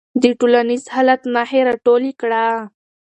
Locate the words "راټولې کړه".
1.67-2.45